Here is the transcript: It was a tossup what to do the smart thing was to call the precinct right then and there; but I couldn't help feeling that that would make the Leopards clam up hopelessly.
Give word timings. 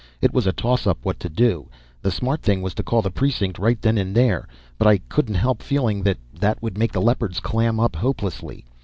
It 0.19 0.33
was 0.33 0.47
a 0.47 0.51
tossup 0.51 0.97
what 1.03 1.19
to 1.19 1.29
do 1.29 1.69
the 2.01 2.09
smart 2.09 2.41
thing 2.41 2.63
was 2.63 2.73
to 2.73 2.81
call 2.81 3.03
the 3.03 3.11
precinct 3.11 3.59
right 3.59 3.79
then 3.79 3.99
and 3.99 4.15
there; 4.15 4.47
but 4.79 4.87
I 4.87 4.97
couldn't 4.97 5.35
help 5.35 5.61
feeling 5.61 6.01
that 6.01 6.17
that 6.39 6.59
would 6.59 6.75
make 6.75 6.91
the 6.93 6.99
Leopards 7.01 7.39
clam 7.39 7.79
up 7.79 7.95
hopelessly. 7.97 8.65